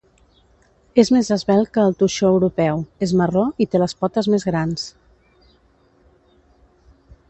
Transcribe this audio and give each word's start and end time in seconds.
És 1.03 1.11
més 1.15 1.29
esvelt 1.35 1.69
que 1.75 1.83
el 1.89 1.93
toixó 1.99 2.31
europeu, 2.37 2.81
és 3.09 3.15
marró 3.21 3.45
i 3.67 3.71
té 3.75 3.85
les 3.85 3.97
potes 4.03 4.33
més 4.37 4.51
grans. 4.53 4.91